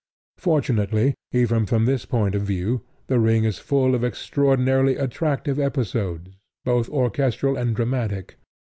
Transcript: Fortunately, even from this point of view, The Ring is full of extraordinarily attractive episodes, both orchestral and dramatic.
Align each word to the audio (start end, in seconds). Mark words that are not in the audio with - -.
Fortunately, 0.39 1.13
even 1.31 1.67
from 1.67 1.85
this 1.85 2.05
point 2.05 2.33
of 2.33 2.41
view, 2.41 2.81
The 3.05 3.19
Ring 3.19 3.43
is 3.43 3.59
full 3.59 3.93
of 3.93 4.03
extraordinarily 4.03 4.95
attractive 4.97 5.59
episodes, 5.59 6.31
both 6.65 6.89
orchestral 6.89 7.55
and 7.55 7.75
dramatic. 7.75 8.37